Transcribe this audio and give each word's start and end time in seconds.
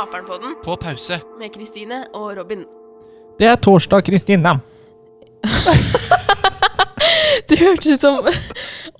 Naperen-podden 0.00 0.54
På 0.64 0.76
pause. 0.76 1.20
med 1.38 1.52
Kristine 1.52 2.06
og 2.14 2.36
Robin. 2.36 2.64
Det 3.38 3.46
er 3.46 3.56
torsdag, 3.56 4.04
Kristine. 4.04 4.60
Du 7.50 7.56
hørtes 7.56 7.86
ut 7.86 8.00
som 8.00 8.26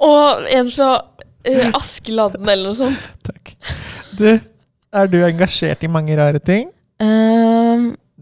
Og 0.00 0.46
en 0.50 0.70
fra 0.72 0.90
uh, 1.48 1.70
Askeladden 1.78 2.48
eller 2.48 2.68
noe 2.68 2.76
sånt. 2.76 3.08
Takk. 3.24 3.54
Du, 4.18 4.26
er 4.92 5.06
du 5.12 5.18
engasjert 5.24 5.84
i 5.86 5.91
mange 5.92 6.16
rare 6.18 6.41
ting? 6.42 6.68
Um, 7.00 7.06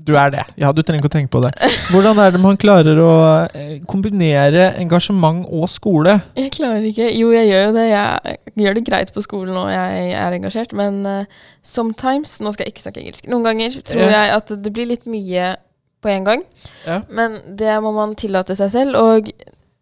Du 0.06 0.14
er 0.16 0.32
det. 0.32 0.44
Ja, 0.60 0.70
du 0.72 0.80
trenger 0.82 1.02
ikke 1.02 1.10
å 1.10 1.14
tenke 1.16 1.32
på 1.32 1.42
det. 1.44 1.52
Hvordan 1.92 2.18
er 2.22 2.34
det 2.34 2.40
man 2.42 2.58
klarer 2.60 3.00
å 3.02 3.12
eh, 3.50 3.78
kombinere 3.88 4.70
engasjement 4.80 5.46
og 5.50 5.68
skole? 5.72 6.18
jeg 6.38 6.52
klarer 6.54 6.84
ikke 6.88 7.08
Jo, 7.12 7.30
jeg 7.34 7.50
gjør 7.50 7.64
jo 7.66 7.76
det. 7.76 7.86
Jeg 7.90 8.38
gjør 8.64 8.78
det 8.78 8.84
greit 8.88 9.14
på 9.14 9.24
skolen 9.24 9.56
og 9.58 9.70
jeg 9.72 10.12
er 10.18 10.36
engasjert, 10.36 10.74
men 10.76 11.00
uh, 11.06 11.48
sometimes 11.62 12.38
Nå 12.44 12.52
skal 12.54 12.66
jeg 12.66 12.76
ikke 12.76 12.86
snakke 12.86 13.02
engelsk. 13.04 13.30
Noen 13.30 13.48
ganger 13.50 13.80
tror 13.86 14.14
jeg 14.14 14.36
at 14.36 14.52
det 14.64 14.74
blir 14.74 14.88
litt 14.90 15.08
mye 15.10 15.56
på 16.04 16.12
en 16.12 16.28
gang. 16.28 16.44
Ja. 16.86 17.00
Men 17.10 17.40
det 17.58 17.74
må 17.82 17.92
man 17.96 18.14
tillate 18.18 18.56
seg 18.58 18.70
selv. 18.74 18.98
Og 19.00 19.32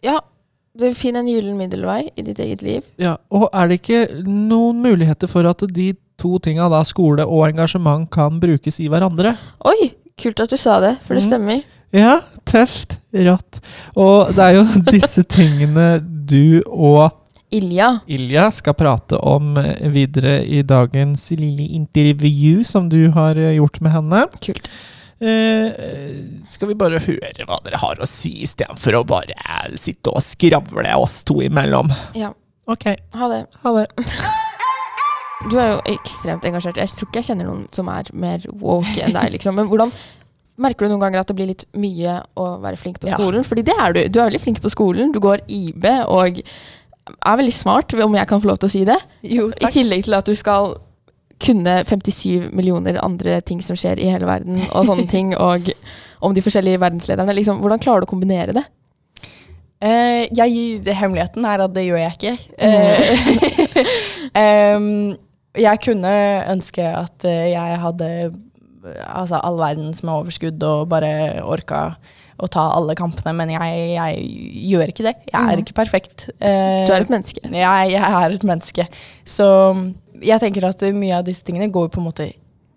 ja, 0.04 0.18
du 0.76 0.88
finner 0.96 1.22
en 1.22 1.30
gyllen 1.30 1.58
middelvei 1.60 2.06
i 2.16 2.24
ditt 2.24 2.40
eget 2.42 2.64
liv. 2.64 2.88
Ja, 3.00 3.16
og 3.32 3.48
er 3.52 3.68
det 3.68 3.80
ikke 3.80 4.02
noen 4.24 4.82
muligheter 4.84 5.30
for 5.30 5.48
at 5.48 5.64
de 5.72 5.92
to 6.20 6.38
tinga, 6.40 6.68
da, 6.72 6.80
skole 6.88 7.24
og 7.28 7.46
engasjement, 7.50 8.08
kan 8.12 8.40
brukes 8.40 8.80
i 8.80 8.88
hverandre? 8.92 9.34
Oi, 9.68 9.92
kult 10.18 10.40
at 10.40 10.50
du 10.50 10.56
sa 10.56 10.78
det, 10.80 10.96
for 11.04 11.14
det 11.14 11.22
Mhm. 11.22 11.28
stemmer. 11.30 11.62
Ja, 11.92 12.20
tøft. 12.44 12.96
Rått. 13.14 13.60
Og 13.96 14.34
det 14.34 14.42
er 14.44 14.54
jo 14.58 14.64
disse 14.92 15.22
tingene 15.24 16.00
du 16.26 16.62
og 16.66 17.12
Ilja. 17.54 18.00
Ilja 18.10 18.48
skal 18.50 18.74
prate 18.74 19.16
om 19.22 19.56
eh, 19.56 19.86
videre 19.88 20.40
i 20.44 20.62
dagens 20.66 21.28
lille 21.38 21.68
intervju 21.78 22.64
som 22.66 22.88
du 22.90 23.10
har 23.14 23.36
eh, 23.38 23.54
gjort 23.56 23.78
med 23.80 23.92
henne. 23.94 24.24
Kult. 24.42 24.66
Eh, 25.22 25.70
skal 26.50 26.68
vi 26.68 26.74
bare 26.76 26.98
høre 27.00 27.46
hva 27.46 27.60
dere 27.64 27.78
har 27.80 28.02
å 28.02 28.08
si, 28.10 28.34
istedenfor 28.44 28.98
å 28.98 29.04
bare 29.06 29.32
sitte 29.78 30.10
og 30.12 30.20
skravle 30.26 30.90
oss 30.98 31.22
to 31.24 31.38
imellom? 31.46 31.92
Ja, 32.18 32.32
Ok, 32.68 32.82
ha 33.14 33.28
det. 33.30 33.46
ha 33.62 33.72
det. 33.78 33.86
Du 35.44 35.58
er 35.60 35.74
jo 35.74 35.80
ekstremt 35.92 36.46
engasjert. 36.48 36.78
Jeg 36.80 36.88
tror 36.96 37.10
ikke 37.10 37.20
jeg 37.20 37.28
kjenner 37.30 37.50
noen 37.50 37.66
som 37.76 37.90
er 37.92 38.08
mer 38.16 38.46
woke 38.56 38.96
enn 39.04 39.12
deg, 39.16 39.34
liksom. 39.36 39.58
Men 39.58 39.68
hvordan 39.70 39.92
Merker 40.56 40.86
du 40.86 40.94
noen 40.94 41.02
ganger 41.02 41.20
at 41.20 41.28
det 41.28 41.34
blir 41.36 41.50
litt 41.50 41.66
mye 41.76 42.14
å 42.40 42.46
være 42.62 42.78
flink 42.80 42.96
på 43.02 43.10
Ja. 43.10 43.18
skolen? 43.18 43.44
Fordi 43.44 43.60
det 43.60 43.74
er 43.76 43.92
du. 43.92 43.98
Du 44.08 44.20
er 44.20 44.30
veldig 44.30 44.40
flink 44.40 44.62
på 44.64 44.70
skolen. 44.72 45.12
Du 45.12 45.20
går 45.20 45.42
IB 45.52 45.84
og 46.08 46.40
er 46.40 47.36
veldig 47.36 47.52
smart, 47.52 47.92
om 47.92 48.14
jeg 48.16 48.26
kan 48.26 48.40
få 48.40 48.48
lov 48.48 48.58
til 48.58 48.68
å 48.68 48.72
si 48.72 48.84
det. 48.88 48.96
Jo, 49.22 49.50
I 49.60 49.68
tillegg 49.68 50.04
til 50.04 50.14
at 50.16 50.24
du 50.24 50.34
skal 50.34 50.78
kunne 51.38 51.84
57 51.84 52.48
millioner 52.56 52.96
andre 53.04 53.40
ting 53.42 53.60
som 53.60 53.76
skjer 53.76 54.00
i 54.00 54.08
hele 54.08 54.24
verden, 54.24 54.62
og 54.72 54.86
sånne 54.88 55.06
ting, 55.14 55.34
og 55.36 55.68
om 56.24 56.32
de 56.32 56.40
forskjellige 56.40 56.80
verdenslederne. 56.80 57.36
Liksom, 57.36 57.60
hvordan 57.60 57.78
klarer 57.82 58.00
du 58.00 58.08
å 58.08 58.12
kombinere 58.14 58.56
det? 58.56 58.64
Uh, 59.84 60.24
jeg, 60.32 60.80
det, 60.80 60.96
hemmeligheten 60.96 61.44
er 61.44 61.60
at 61.66 61.74
det 61.76 61.84
gjør 61.84 62.00
jeg 62.00 62.16
ikke. 62.16 62.36
Uh, 62.56 63.82
em, 64.40 65.16
jeg 65.56 65.80
kunne 65.84 66.12
ønske 66.52 66.84
at 66.84 67.24
eh, 67.24 67.50
jeg 67.52 67.78
hadde 67.82 68.10
altså, 69.06 69.40
all 69.42 69.58
verdens 69.58 70.02
med 70.04 70.12
overskudd 70.14 70.62
og 70.66 70.88
bare 70.92 71.42
orka 71.44 71.96
å 72.36 72.48
ta 72.52 72.66
alle 72.76 72.92
kampene, 72.98 73.32
men 73.32 73.48
jeg, 73.54 73.76
jeg 73.96 74.24
gjør 74.68 74.90
ikke 74.92 75.06
det. 75.06 75.14
Jeg 75.32 75.40
er 75.40 75.56
Mm. 75.56 75.62
ikke 75.64 75.76
perfekt. 75.78 76.26
Eh, 76.38 76.84
Du 76.86 76.92
er 76.92 77.00
et 77.00 77.08
menneske. 77.08 77.40
jeg, 77.42 77.90
jeg 77.94 78.02
er 78.02 78.30
et 78.34 78.44
menneske. 78.44 78.84
Så 79.24 79.46
jeg 80.20 80.40
tenker 80.40 80.64
at 80.68 80.80
mye 80.92 81.16
av 81.16 81.24
disse 81.24 81.42
tingene 81.42 81.70
går 81.72 81.88
på 81.88 81.98
en 82.02 82.04
måte 82.10 82.26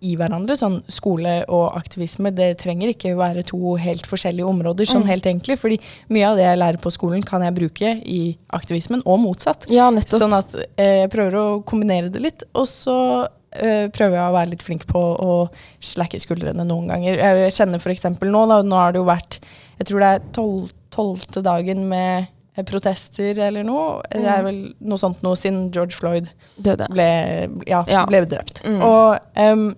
i 0.02 0.14
hverandre. 0.16 0.56
Sånn 0.56 0.82
skole 0.88 1.44
og 1.48 1.74
aktivisme, 1.76 2.30
det 2.34 2.58
trenger 2.58 2.88
ikke 2.94 3.14
være 3.18 3.44
to 3.44 3.74
helt 3.76 4.06
forskjellige 4.08 4.46
områder, 4.48 4.86
sånn 4.88 5.02
Mm. 5.04 5.08
helt 5.12 5.24
egentlig. 5.26 5.58
Fordi 5.58 5.78
mye 6.08 6.24
av 6.30 6.36
det 6.36 6.44
jeg 6.44 6.58
lærer 6.58 6.80
på 6.80 6.90
skolen, 6.92 7.22
kan 7.24 7.42
jeg 7.42 7.54
bruke 7.54 8.02
i 8.06 8.36
aktivismen, 8.52 9.02
og 9.04 9.20
motsatt. 9.20 9.66
Ja, 9.68 9.90
nettopp. 9.90 10.20
Sånn 10.20 10.32
at 10.38 10.54
eh, 10.78 11.02
jeg 11.06 11.10
prøver 11.10 11.32
å 11.34 11.64
kombinere 11.64 12.10
det 12.10 12.20
litt, 12.22 12.42
og 12.54 12.66
så 12.66 13.28
eh, 13.52 13.88
prøver 13.88 14.14
jeg 14.16 14.30
å 14.30 14.32
være 14.32 14.50
litt 14.50 14.62
flink 14.62 14.86
på 14.86 15.00
å 15.20 15.50
slacke 15.80 16.20
skuldrene 16.20 16.64
noen 16.64 16.86
ganger. 16.88 17.16
Jeg 17.18 17.52
kjenner 17.52 17.80
f.eks. 17.80 18.02
nå, 18.22 18.48
da, 18.48 18.62
nå 18.62 18.76
har 18.76 18.92
det 18.92 19.00
jo 19.00 19.04
vært 19.08 19.38
Jeg 19.80 19.86
tror 19.88 20.00
det 20.00 20.10
er 20.14 20.20
tolv, 20.32 20.72
tolvte 20.90 21.42
dagen 21.42 21.88
med 21.88 22.28
protester 22.68 23.38
eller 23.40 23.62
noe. 23.64 24.02
Det 24.12 24.24
er 24.24 24.42
Mm. 24.42 24.44
vel 24.44 24.74
noe 24.82 24.98
sånt 24.98 25.22
noe 25.22 25.34
siden 25.34 25.70
George 25.72 25.94
Floyd 25.96 26.28
Døde. 26.60 26.86
ble, 26.90 27.48
ja, 27.66 27.84
Ja. 27.88 28.04
ble 28.06 28.24
drept. 28.26 28.60
Mm. 28.64 28.82
Og 28.82 29.18
em, 29.36 29.74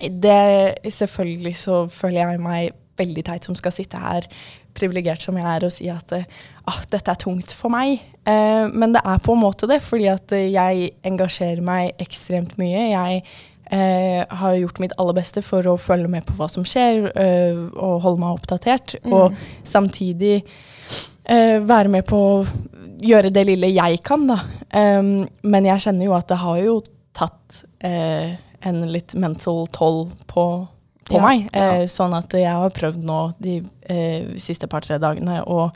det 0.00 0.92
Selvfølgelig 0.92 1.56
så 1.56 1.86
føler 1.92 2.22
jeg 2.22 2.42
meg 2.42 2.76
veldig 2.96 3.24
teit 3.26 3.46
som 3.46 3.56
skal 3.58 3.74
sitte 3.74 4.00
her, 4.00 4.26
privilegert 4.76 5.24
som 5.24 5.36
jeg 5.36 5.46
er, 5.48 5.64
og 5.66 5.72
si 5.72 5.88
at 5.92 6.12
eh, 6.16 6.28
ah, 6.68 6.78
dette 6.92 7.12
er 7.12 7.20
tungt 7.20 7.52
for 7.56 7.72
meg. 7.72 8.00
Eh, 8.28 8.64
men 8.72 8.94
det 8.94 9.02
er 9.04 9.20
på 9.24 9.34
en 9.36 9.42
måte 9.42 9.68
det, 9.68 9.82
fordi 9.84 10.08
at 10.12 10.32
jeg 10.36 10.90
engasjerer 11.06 11.60
meg 11.64 12.00
ekstremt 12.02 12.56
mye. 12.60 12.86
Jeg 12.92 13.22
eh, 13.72 14.22
har 14.24 14.56
gjort 14.56 14.80
mitt 14.82 14.96
aller 15.00 15.16
beste 15.18 15.44
for 15.44 15.66
å 15.68 15.76
følge 15.80 16.10
med 16.12 16.26
på 16.28 16.36
hva 16.38 16.48
som 16.52 16.64
skjer, 16.68 17.10
eh, 17.12 17.60
og 17.74 18.00
holde 18.04 18.22
meg 18.24 18.40
oppdatert. 18.40 18.96
Mm. 19.04 19.16
Og 19.16 19.68
samtidig 19.68 20.38
eh, 20.40 21.60
være 21.60 21.92
med 21.92 22.08
på 22.08 22.22
å 22.30 22.40
gjøre 23.04 23.32
det 23.34 23.46
lille 23.48 23.72
jeg 23.74 24.00
kan, 24.06 24.28
da. 24.28 24.40
Um, 24.72 25.26
men 25.44 25.68
jeg 25.68 25.84
kjenner 25.84 26.08
jo 26.08 26.14
at 26.16 26.28
det 26.30 26.40
har 26.40 26.60
jo 26.62 26.78
tatt 27.16 27.62
eh, 27.84 28.36
en 28.66 28.82
litt 28.90 29.14
mental 29.14 29.64
toll 29.74 30.06
på, 30.30 30.44
på 31.06 31.14
Ja, 31.18 31.22
meg. 31.22 31.46
ja. 31.54 31.66
Eh, 31.82 31.86
sånn 31.90 32.14
at 32.18 32.34
jeg 32.34 32.50
har 32.50 32.72
prøvd 32.74 33.04
nå 33.06 33.20
de 33.42 33.60
eh, 33.88 34.34
siste 34.42 34.68
par-tre 34.70 34.98
dagene 35.02 35.40
å 35.46 35.68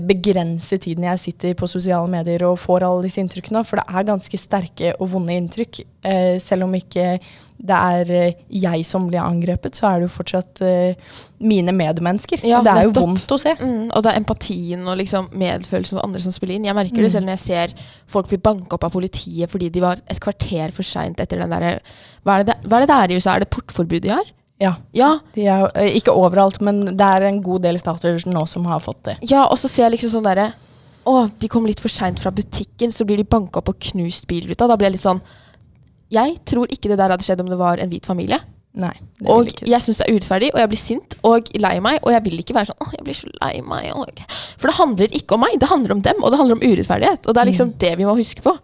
begrense 0.00 0.78
tiden 0.80 1.04
jeg 1.04 1.18
sitter 1.18 1.54
på 1.54 1.66
sosiale 1.68 2.08
medier 2.10 2.42
og 2.48 2.58
får 2.58 2.82
alle 2.86 3.02
disse 3.06 3.20
inntrykkene. 3.20 3.64
For 3.68 3.76
det 3.76 3.84
er 3.88 4.06
ganske 4.08 4.38
sterke 4.40 4.94
og 4.98 5.10
vonde 5.12 5.34
inntrykk. 5.36 5.80
Eh, 6.04 6.38
selv 6.40 6.64
om 6.64 6.74
ikke 6.74 7.18
det 7.64 7.76
er 7.76 8.10
eh, 8.12 8.32
jeg 8.50 8.84
som 8.84 9.06
blir 9.08 9.20
angrepet, 9.22 9.76
så 9.78 9.86
er 9.86 10.00
det 10.00 10.08
jo 10.08 10.14
fortsatt 10.16 10.60
eh, 10.66 10.94
mine 11.40 11.72
medmennesker. 11.72 12.42
Ja, 12.44 12.60
det 12.64 12.72
er 12.72 12.82
jo 12.88 12.92
nettopp. 12.92 13.04
vondt 13.06 13.34
å 13.36 13.38
se. 13.40 13.54
Mm, 13.60 13.90
og 13.94 14.02
det 14.04 14.12
er 14.12 14.20
empatien 14.20 14.86
og 14.88 14.98
liksom 15.00 15.28
medfølelsen 15.32 15.98
for 15.98 16.04
andre 16.04 16.20
som 16.24 16.32
spiller 16.34 16.56
inn. 16.58 16.64
Jeg 16.70 16.74
merker 16.80 16.96
det 16.96 17.04
Mm. 17.10 17.14
selv 17.14 17.26
når 17.26 17.36
jeg 17.38 17.44
ser 17.46 17.74
folk 18.10 18.28
bli 18.28 18.38
banka 18.38 18.74
opp 18.74 18.84
av 18.84 18.92
politiet 18.92 19.50
fordi 19.50 19.70
de 19.70 19.80
var 19.80 20.00
et 20.08 20.20
kvarter 20.20 20.72
for 20.72 20.82
seint 20.82 21.20
etter 21.20 21.38
den 21.40 21.50
derre 21.50 21.78
hva, 22.24 22.38
det 22.42 22.46
det- 22.46 22.68
hva 22.68 22.76
er 22.80 22.86
det 22.86 22.88
det 22.88 22.96
er 22.96 23.12
i 23.12 23.16
USA? 23.20 23.34
Er 23.36 23.40
det 23.40 23.50
portforbud 23.50 24.00
de 24.02 24.08
har? 24.08 24.24
Ja. 24.62 24.76
Ja. 24.94 25.18
Er, 25.34 25.70
eh, 25.74 25.96
ikke 25.98 26.12
overalt, 26.14 26.60
men 26.62 26.84
det 26.96 27.00
er 27.06 27.26
en 27.28 27.40
god 27.42 27.62
del 27.66 27.78
stater 27.80 28.20
nå 28.30 28.44
som 28.48 28.64
har 28.70 28.80
fått 28.80 29.02
det. 29.04 29.16
ja, 29.30 29.46
og 29.50 29.58
så 29.58 29.68
ser 29.68 29.88
jeg 29.88 29.96
liksom 29.98 30.10
sånn 30.18 30.28
derre 30.28 30.52
Å, 31.04 31.28
de 31.38 31.48
kom 31.52 31.66
litt 31.66 31.80
for 31.80 31.92
seint 31.92 32.18
fra 32.22 32.30
butikken, 32.32 32.90
så 32.94 33.04
blir 33.04 33.18
de 33.20 33.24
banka 33.28 33.58
opp 33.60 33.68
og 33.68 33.76
knust 33.90 34.24
bilruta. 34.26 34.66
Da 34.70 34.76
blir 34.76 34.86
jeg 34.88 34.94
litt 34.96 35.02
sånn 35.04 35.20
Jeg 36.14 36.38
tror 36.48 36.66
ikke 36.72 36.88
det 36.88 36.96
der 36.96 37.10
hadde 37.12 37.24
skjedd 37.26 37.40
om 37.42 37.50
det 37.50 37.58
var 37.58 37.76
en 37.82 37.90
hvit 37.90 38.06
familie. 38.06 38.38
Nei. 38.74 38.92
Det 39.20 39.28
Og 39.30 39.50
jeg 39.62 39.82
syns 39.84 39.98
det 40.00 40.06
er 40.08 40.14
urettferdig, 40.16 40.48
og 40.54 40.58
jeg 40.62 40.68
blir 40.72 40.80
sint 40.80 41.14
og 41.22 41.50
lei 41.60 41.74
meg. 41.80 41.98
Og 42.02 42.10
jeg 42.14 42.24
vil 42.24 42.40
ikke 42.42 42.54
være 42.56 42.70
sånn 42.72 42.80
Åh, 42.82 42.92
jeg 42.96 43.04
blir 43.06 43.14
så 43.18 43.28
lei 43.42 43.60
meg. 43.62 43.90
Og... 43.94 44.22
For 44.58 44.70
det 44.70 44.78
handler 44.78 45.14
ikke 45.20 45.36
om 45.36 45.44
meg, 45.44 45.58
det 45.60 45.68
handler 45.70 45.92
om 45.94 46.00
dem, 46.02 46.22
og 46.22 46.30
det 46.32 46.38
handler 46.40 46.56
om 46.58 46.64
urettferdighet. 46.64 47.26
Og 47.28 47.34
det 47.34 47.42
er 47.42 47.50
liksom 47.50 47.68
Mm. 47.68 47.78
det 47.84 47.92
vi 47.98 48.04
må 48.08 48.16
huske 48.18 48.42
på. 48.42 48.56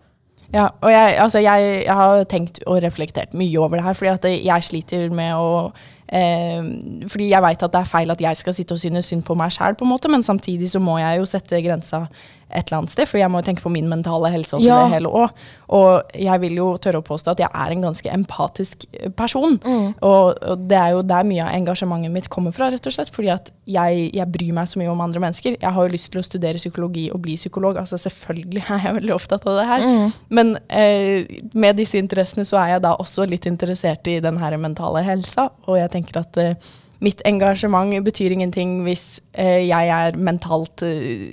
Ja, 0.51 0.67
og 0.81 0.91
jeg, 0.91 1.15
altså 1.23 1.39
jeg, 1.39 1.83
jeg 1.87 1.95
har 1.95 2.25
tenkt 2.31 2.59
og 2.67 2.81
reflektert 2.83 3.35
mye 3.39 3.59
over 3.61 3.79
det 3.79 3.85
her, 3.85 3.95
fordi 3.95 4.33
jeg 4.43 4.67
sliter 4.67 5.13
med 5.15 5.37
å 5.39 5.71
eh, 6.11 6.71
Fordi 7.07 7.29
jeg 7.31 7.45
veit 7.45 7.63
at 7.63 7.71
det 7.71 7.81
er 7.81 7.93
feil 7.93 8.11
at 8.11 8.25
jeg 8.25 8.41
skal 8.41 8.57
sitte 8.57 8.75
og 8.75 8.83
synes 8.83 9.13
synd 9.13 9.23
på 9.27 9.37
meg 9.39 9.55
sjæl, 9.55 9.79
på 9.79 9.87
en 9.87 9.93
måte, 9.93 10.11
men 10.11 10.27
samtidig 10.27 10.73
så 10.73 10.83
må 10.83 10.99
jeg 10.99 11.21
jo 11.21 11.29
sette 11.31 11.63
grensa 11.63 12.07
et 12.51 12.69
eller 12.69 12.81
annet 12.83 12.93
sted, 12.93 13.09
for 13.09 13.21
jeg 13.21 13.31
må 13.31 13.41
jo 13.41 13.47
tenke 13.49 13.63
på 13.65 13.73
min 13.73 13.89
mentale 13.91 14.31
helse 14.35 14.57
oppi 14.59 14.67
Ja. 14.67 14.83
det 14.85 14.97
hele 14.97 15.09
òg. 15.09 15.31
Og 15.71 16.15
jeg 16.19 16.41
vil 16.43 16.57
jo 16.59 16.67
tørre 16.83 16.99
å 17.01 17.07
påstå 17.07 17.31
at 17.33 17.43
jeg 17.45 17.51
er 17.55 17.71
en 17.77 17.85
ganske 17.87 18.11
empatisk 18.11 18.87
eh, 18.93 19.09
person. 19.15 19.59
Mm. 19.63 19.95
Og, 20.03 20.35
og 20.43 20.65
det 20.71 20.79
er 20.79 20.97
jo 20.97 21.05
der 21.07 21.25
mye 21.29 21.45
av 21.47 21.55
engasjementet 21.55 22.11
mitt 22.15 22.29
kommer 22.29 22.53
fra, 22.57 22.71
rett 22.75 22.87
og 22.91 22.97
slett. 22.97 23.13
Fordi 23.15 23.31
at 23.35 23.53
jeg, 23.71 24.11
jeg 24.19 24.27
bryr 24.35 24.53
meg 24.57 24.67
så 24.73 24.81
mye 24.83 24.91
om 24.91 25.01
andre 25.05 25.23
mennesker. 25.23 25.57
Jeg 25.61 25.75
har 25.77 25.87
jo 25.87 25.95
lyst 25.95 26.11
til 26.11 26.21
å 26.23 26.27
studere 26.27 26.59
psykologi 26.59 27.07
og 27.15 27.23
bli 27.23 27.37
psykolog. 27.39 27.79
Altså 27.79 28.01
selvfølgelig 28.03 28.65
er 28.67 28.85
jeg 28.89 28.99
veldig 29.01 29.15
opptatt 29.15 29.47
av 29.47 29.61
det 29.61 29.69
her. 29.71 29.87
Mm. 29.87 30.13
Men 30.41 30.53
eh, 30.69 31.41
med 31.55 31.79
disse 31.79 31.99
interessene 32.03 32.45
så 32.49 32.59
er 32.65 32.75
jeg 32.77 32.87
da 32.89 32.97
også 32.99 33.29
litt 33.31 33.47
interessert 33.51 34.07
i 34.11 34.19
den 34.21 34.39
her 34.43 34.57
mentale 34.59 35.03
helsa. 35.07 35.51
Og 35.71 35.79
jeg 35.79 35.91
tenker 35.95 36.21
at 36.25 36.37
eh, 36.43 36.71
mitt 37.01 37.23
engasjement 37.25 37.95
betyr 38.05 38.35
ingenting 38.35 38.83
hvis 38.85 39.21
eh, 39.33 39.63
jeg 39.71 39.89
er 39.95 40.19
mentalt 40.21 40.83
eh, 40.85 41.31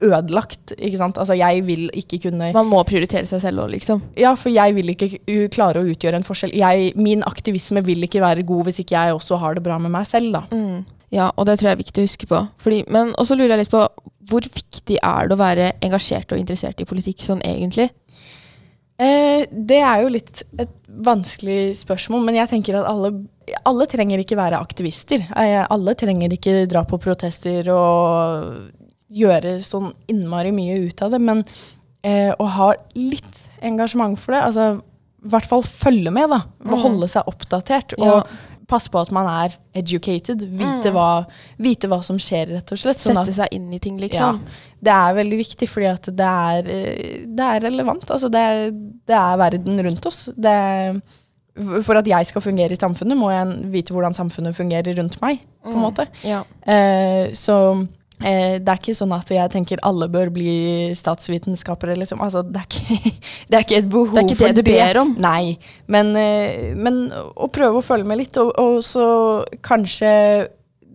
ødelagt. 0.00 0.74
Ikke 0.76 1.00
sant? 1.00 1.18
Altså 1.20 1.36
jeg 1.38 1.64
vil 1.66 1.88
ikke 1.96 2.22
kunne 2.26 2.52
Man 2.56 2.70
må 2.70 2.82
prioritere 2.88 3.28
seg 3.28 3.42
selv 3.44 3.64
òg, 3.64 3.74
liksom. 3.74 4.02
ja, 4.18 4.34
for 4.38 4.52
jeg 4.52 4.74
vil 4.76 4.94
ikke 4.94 5.10
klare 5.52 5.82
å 5.82 5.90
utgjøre 5.90 6.20
en 6.20 6.26
forskjell. 6.26 6.54
Jeg, 6.56 6.94
min 6.96 7.24
aktivisme 7.26 7.84
vil 7.86 8.06
ikke 8.06 8.22
være 8.24 8.46
god 8.48 8.68
hvis 8.68 8.82
ikke 8.84 8.96
jeg 8.96 9.18
også 9.18 9.40
har 9.42 9.58
det 9.58 9.64
bra 9.66 9.78
med 9.78 9.92
meg 9.94 10.08
selv, 10.08 10.32
da. 10.36 10.46
Mm. 10.50 10.84
Ja, 11.10 11.32
og 11.34 11.46
det 11.48 11.58
tror 11.58 11.72
jeg 11.72 11.76
er 11.78 11.82
viktig 11.82 12.02
å 12.02 12.06
huske 12.06 12.28
på. 12.30 12.40
Fordi, 12.62 12.84
men 12.92 13.14
også 13.18 13.36
lurer 13.36 13.56
jeg 13.56 13.64
litt 13.64 13.72
på 13.72 13.82
hvor 14.30 14.46
viktig 14.46 15.00
er 15.02 15.26
det 15.26 15.34
å 15.34 15.40
være 15.40 15.72
engasjert 15.82 16.30
og 16.30 16.38
interessert 16.38 16.80
i 16.80 16.86
politikk 16.86 17.24
sånn 17.26 17.42
egentlig? 17.42 17.88
Eh, 19.00 19.46
det 19.50 19.80
er 19.80 20.04
jo 20.04 20.12
litt 20.12 20.42
et 20.60 20.72
vanskelig 20.86 21.78
spørsmål, 21.80 22.22
men 22.26 22.36
jeg 22.36 22.50
tenker 22.52 22.76
at 22.78 22.88
alle, 22.90 23.14
alle 23.66 23.86
trenger 23.90 24.22
ikke 24.22 24.38
være 24.38 24.60
aktivister. 24.60 25.24
Eh, 25.40 25.62
alle 25.64 25.96
trenger 25.98 26.36
ikke 26.36 26.66
dra 26.70 26.84
på 26.86 27.00
protester 27.02 27.72
og 27.74 28.68
gjøre 29.10 29.56
sånn 29.64 29.92
innmari 30.08 30.52
mye 30.54 30.78
ut 30.86 31.02
av 31.02 31.10
det, 31.10 31.20
men 31.20 31.44
eh, 32.04 32.30
å 32.38 32.46
ha 32.46 32.72
litt 32.94 33.42
engasjement 33.62 34.18
for 34.18 34.32
det, 34.36 34.42
altså 34.46 34.68
i 35.20 35.28
hvert 35.28 35.44
fall 35.50 35.62
følge 35.66 36.10
med, 36.14 36.30
da. 36.32 36.38
Mm. 36.64 36.78
Holde 36.80 37.08
seg 37.12 37.26
oppdatert. 37.28 37.92
Ja. 38.00 38.20
Og 38.22 38.28
passe 38.70 38.88
på 38.88 39.00
at 39.02 39.10
man 39.12 39.26
er 39.26 39.56
educated. 39.74 40.44
Vite, 40.46 40.88
Mm. 40.88 40.94
hva, 40.94 41.26
vite 41.58 41.88
hva 41.90 41.98
som 42.06 42.16
skjer, 42.16 42.46
rett 42.54 42.70
og 42.72 42.78
slett. 42.78 42.96
sånn 43.02 43.18
Sette 43.18 43.34
seg 43.34 43.48
inn 43.52 43.66
i 43.74 43.78
ting, 43.82 43.98
liksom. 43.98 44.40
det 44.80 44.92
er 44.94 45.12
veldig 45.18 45.38
viktig, 45.42 45.68
fordi 45.68 45.86
at 45.90 46.02
det 46.16 46.20
er, 46.20 46.70
eh, 46.70 47.26
det 47.26 47.40
er 47.50 47.60
relevant. 47.66 48.06
Altså 48.08 48.30
det, 48.30 48.38
er, 48.40 48.70
det 48.70 49.16
er 49.18 49.36
verden 49.36 49.82
rundt 49.84 50.06
oss. 50.06 50.28
Det 50.38 50.46
er, 50.54 51.00
for 51.82 51.96
at 51.98 52.06
jeg 52.06 52.26
skal 52.30 52.40
fungere 52.40 52.72
i 52.72 52.76
samfunnet, 52.80 53.18
må 53.18 53.28
jeg 53.34 53.70
vite 53.72 53.92
hvordan 53.92 54.14
samfunnet 54.14 54.54
fungerer 54.56 54.96
rundt 54.96 55.20
meg. 55.20 55.40
på 55.62 55.68
en 55.68 55.74
Mm. 55.76 55.82
måte. 55.82 56.06
Ja. 56.24 56.44
Eh, 56.64 57.32
så 57.36 57.86
det 58.20 58.68
er 58.68 58.78
ikke 58.80 58.96
sånn 58.96 59.14
at 59.16 59.30
jeg 59.32 59.52
tenker 59.52 59.80
alle 59.86 60.10
bør 60.12 60.28
bli 60.34 60.52
statsvitenskapere. 60.98 61.96
Liksom. 62.00 62.20
Altså, 62.20 62.42
det, 62.44 62.60
er 62.60 62.68
ikke, 62.68 63.12
det 63.48 63.58
er 63.58 63.66
ikke 63.66 63.80
et 63.80 63.90
behov 63.90 64.12
Det 64.12 64.22
er 64.22 64.28
ikke 64.28 64.40
for 64.42 64.54
det 64.54 64.64
du 64.64 64.70
ber 64.70 65.02
om. 65.02 65.14
Nei, 65.20 65.56
men, 65.90 66.14
eh, 66.20 66.72
men 66.76 67.02
å 67.10 67.50
prøve 67.52 67.80
å 67.80 67.86
følge 67.86 68.08
med 68.08 68.20
litt, 68.22 68.40
og, 68.42 68.52
og 68.60 68.80
så 68.86 69.06
kanskje 69.64 70.10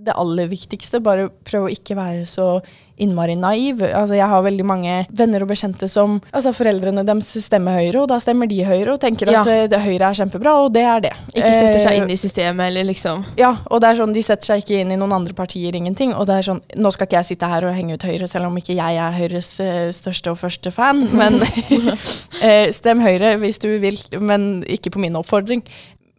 det 0.05 0.15
aller 0.15 0.47
viktigste, 0.51 1.01
bare 1.03 1.29
prøve 1.47 1.69
å 1.69 1.75
ikke 1.75 1.97
være 1.97 2.25
så 2.29 2.59
innmari 2.95 3.33
naiv. 3.35 3.81
Altså, 3.83 4.15
jeg 4.15 4.23
har 4.31 4.43
veldig 4.45 4.63
mange 4.63 4.91
venner 5.11 5.43
og 5.43 5.49
bekjente 5.49 5.89
som 5.91 6.13
altså, 6.31 6.53
Foreldrene 6.55 7.03
deres 7.03 7.27
stemmer 7.43 7.75
Høyre, 7.75 8.05
og 8.05 8.07
da 8.07 8.21
stemmer 8.23 8.47
de 8.47 8.61
Høyre 8.63 8.93
og 8.93 9.01
tenker 9.03 9.27
at 9.33 9.35
Ja. 9.35 9.41
eh, 9.51 9.65
det, 9.67 9.81
Høyre 9.83 10.07
er 10.13 10.15
kjempebra, 10.21 10.53
og 10.63 10.69
det 10.71 10.83
er 10.87 11.01
det. 11.03 11.11
Ikke 11.33 11.51
setter 11.51 11.79
seg 11.83 11.91
Eh, 11.91 11.97
inn 12.05 12.13
i 12.13 12.15
systemet, 12.15 12.69
eller 12.69 12.87
liksom 12.87 13.25
ja, 13.35 13.49
og 13.67 13.81
det 13.83 13.89
er 13.89 13.99
sånn, 13.99 14.13
de 14.15 14.23
setter 14.23 14.45
seg 14.53 14.63
ikke 14.63 14.79
inn 14.85 14.93
i 14.95 14.99
noen 15.01 15.11
andre 15.17 15.33
partier, 15.35 15.75
ingenting. 15.75 16.13
Og 16.15 16.23
det 16.29 16.37
er 16.39 16.47
sånn, 16.47 16.61
nå 16.79 16.91
skal 16.95 17.09
ikke 17.09 17.19
jeg 17.19 17.29
sitte 17.33 17.49
her 17.51 17.67
og 17.67 17.75
henge 17.75 17.97
ut 17.99 18.07
Høyre, 18.07 18.29
selv 18.31 18.47
om 18.47 18.55
ikke 18.63 18.77
jeg 18.79 18.95
er 18.95 19.11
Høyres 19.19 19.51
eh, 19.59 19.91
største 19.91 20.31
og 20.31 20.39
første 20.39 20.71
fan. 20.71 21.03
Men 21.11 21.41
stem 22.79 23.03
Høyre 23.03 23.35
hvis 23.43 23.59
du 23.59 23.69
vil, 23.83 23.99
men 24.23 24.63
ikke 24.71 24.91
på 24.95 25.03
min 25.03 25.19
oppfordring. 25.19 25.65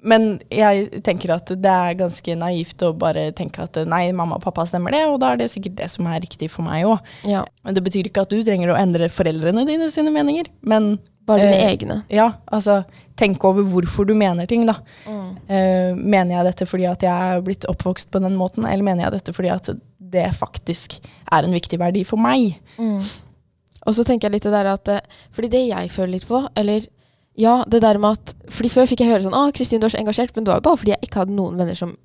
Men 0.02 0.40
jeg 0.52 1.02
tenker 1.02 1.32
at 1.34 1.46
det 1.48 1.70
er 1.72 1.94
ganske 1.98 2.34
naivt 2.38 2.82
å 2.84 2.92
bare 2.96 3.30
tenke 3.32 3.62
at 3.64 3.76
nei, 3.88 4.12
mamma 4.12 4.36
og 4.36 4.42
pappa 4.44 4.66
stemmer 4.68 4.92
det, 4.94 5.00
og 5.08 5.18
da 5.20 5.32
er 5.32 5.40
det 5.40 5.48
sikkert 5.50 5.76
det 5.80 5.88
som 5.90 6.06
er 6.06 6.20
riktig 6.20 6.50
for 6.52 6.62
meg 6.62 6.84
òg. 6.86 6.98
ja, 7.26 7.44
Men 7.64 7.74
det 7.74 7.82
betyr 7.82 8.06
ikke 8.10 8.22
at 8.22 8.30
du 8.30 8.42
trenger 8.44 8.70
å 8.70 8.78
endre 8.78 9.08
foreldrene 9.08 9.64
dine 9.66 9.90
sine 9.90 10.12
meninger. 10.14 10.46
Men 10.62 10.98
Bare 11.26 11.42
dine 11.42 11.56
Eh, 11.58 11.72
egne. 11.72 12.04
ja, 12.08 12.28
altså 12.52 12.84
tenk 13.18 13.42
over 13.44 13.62
hvorfor 13.66 14.06
du 14.06 14.14
mener 14.14 14.46
ting, 14.46 14.64
da. 14.66 14.76
Mm. 15.08 15.36
Eh, 15.48 15.94
mener 15.96 16.36
jeg 16.36 16.44
dette 16.52 16.66
fordi 16.70 16.86
at 16.86 17.02
jeg 17.02 17.10
er 17.10 17.40
blitt 17.42 17.64
oppvokst 17.66 18.10
på 18.12 18.20
den 18.22 18.36
måten, 18.38 18.64
eller 18.64 18.84
mener 18.84 19.04
jeg 19.08 19.12
dette 19.16 19.34
fordi 19.34 19.50
at 19.50 19.70
det 19.98 20.28
faktisk 20.36 21.00
er 21.32 21.42
en 21.42 21.50
viktig 21.56 21.80
verdi 21.80 22.04
for 22.04 22.16
meg? 22.16 22.60
Mm. 22.78 23.00
Og 23.86 23.94
så 23.94 24.04
tenker 24.06 24.28
jeg 24.28 24.32
litt 24.36 24.46
det 24.46 24.52
der 24.54 24.66
at 24.70 24.88
eh, 24.88 25.00
Fordi 25.32 25.48
det 25.50 25.64
jeg 25.68 25.90
føler 25.90 26.12
litt 26.14 26.28
på, 26.28 26.48
eller 26.54 26.86
ja, 27.36 27.64
det 27.68 27.82
der 27.84 27.98
med 28.00 28.16
at 28.16 28.34
Fordi 28.52 28.70
før 28.72 28.86
fikk 28.88 29.02
jeg 29.04 29.12
høre 29.12 29.24
sånn 29.26 29.36
Å, 29.36 29.50
Kristin, 29.54 29.82
du 29.82 29.88
er 29.88 29.92
så 29.92 30.00
engasjert, 30.00 30.32
men 30.36 30.46
det 30.46 30.52
var 30.52 30.62
jo 30.62 30.68
bare 30.70 30.80
fordi 30.80 30.94
jeg 30.94 31.08
ikke 31.08 31.22
hadde 31.24 31.36
noen 31.36 31.58
venner 31.60 31.76
som 31.78 31.96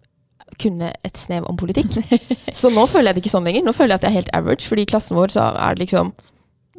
kunne 0.60 0.90
et 1.08 1.18
snev 1.18 1.46
om 1.48 1.56
politikk. 1.58 1.96
så 2.60 2.70
nå 2.74 2.84
føler 2.92 3.10
jeg 3.10 3.18
det 3.18 3.22
ikke 3.24 3.32
sånn 3.34 3.48
lenger. 3.48 3.64
Nå 3.64 3.74
føler 3.74 3.96
jeg 3.96 4.02
at 4.02 4.06
jeg 4.06 4.12
er 4.12 4.20
helt 4.20 4.34
average, 4.36 4.68
fordi 4.68 4.84
i 4.84 4.90
klassen 4.92 5.16
vår 5.18 5.32
så 5.34 5.48
er 5.56 5.78
det 5.78 5.86
liksom 5.86 6.12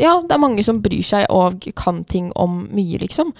Ja, 0.00 0.18
det 0.20 0.36
er 0.36 0.42
mange 0.42 0.64
som 0.66 0.82
bryr 0.84 1.04
seg 1.06 1.24
og 1.32 1.64
kan 1.78 2.02
ting 2.04 2.30
om 2.40 2.66
mye, 2.72 3.00
liksom. 3.00 3.32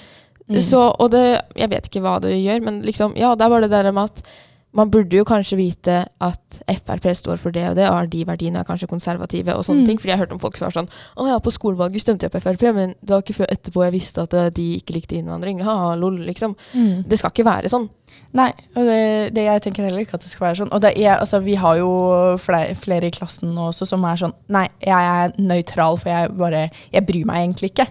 Mm. 0.48 0.58
Så, 0.64 0.80
og 0.98 1.12
det 1.12 1.24
Jeg 1.56 1.70
vet 1.70 1.86
ikke 1.88 2.02
hva 2.04 2.16
det 2.24 2.32
gjør, 2.34 2.64
men 2.64 2.80
liksom 2.86 3.16
Ja, 3.20 3.34
det 3.36 3.46
er 3.46 3.52
bare 3.52 3.68
det 3.68 3.76
der 3.76 3.92
med 3.92 4.10
at 4.10 4.24
man 4.74 4.88
burde 4.90 5.16
jo 5.18 5.24
kanskje 5.28 5.56
vite 5.58 5.98
at 6.20 6.60
Frp 6.66 7.10
står 7.16 7.36
for 7.36 7.52
det 7.52 7.66
og 7.68 7.76
det, 7.76 7.84
og 7.88 7.94
har 7.98 8.06
de 8.06 8.22
verdiene 8.24 8.60
er 8.62 8.64
kanskje 8.64 8.88
konservative 8.88 9.52
og 9.54 9.64
sånne 9.66 9.82
Mm. 9.82 9.86
ting. 9.86 9.98
Fordi 10.00 10.08
jeg 10.08 10.16
har 10.18 10.24
hørt 10.26 10.32
om 10.32 10.38
folk 10.40 10.56
som 10.56 10.66
var 10.66 10.72
sånn 10.72 10.88
Å 11.16 11.26
ja, 11.28 11.38
på 11.38 11.52
skolevalget 11.52 12.00
stemte 12.00 12.24
jeg 12.24 12.32
på 12.32 12.40
Frp, 12.40 12.62
men 12.74 12.94
det 13.04 13.10
var 13.12 13.20
ikke 13.22 13.36
før 13.36 13.52
etterpå 13.52 13.84
jeg 13.84 13.92
visste 13.92 14.22
at 14.22 14.32
eh, 14.34 14.48
de 14.50 14.78
ikke 14.80 14.94
likte 14.94 15.16
innvandring. 15.18 15.60
Ha, 15.62 15.94
lol, 15.94 16.16
liksom. 16.24 16.56
Mm. 16.74 17.04
Det 17.06 17.18
skal 17.18 17.30
ikke 17.30 17.44
være 17.44 17.68
sånn. 17.68 17.88
Nei, 18.32 18.48
og 18.74 18.86
det, 18.88 19.34
det 19.36 19.42
jeg 19.44 19.60
tenker 19.66 19.84
heller 19.84 20.00
ikke 20.06 20.14
at 20.16 20.22
det 20.24 20.30
skal 20.32 20.46
være 20.46 20.56
sånn. 20.62 20.70
Og 20.72 20.80
det 20.80 20.94
er, 20.96 21.18
altså, 21.20 21.40
vi 21.44 21.52
har 21.60 21.76
jo 21.76 21.88
flere, 22.40 22.74
flere 22.80 23.10
i 23.10 23.12
klassen 23.12 23.50
også 23.60 23.84
som 23.90 24.04
er 24.08 24.16
sånn 24.22 24.32
Nei, 24.48 24.62
jeg 24.80 25.10
er 25.10 25.34
nøytral, 25.36 25.98
for 26.00 26.08
jeg 26.08 26.30
bare 26.40 26.62
Jeg 26.94 27.04
bryr 27.10 27.26
meg 27.28 27.42
egentlig 27.42 27.72
ikke. 27.74 27.86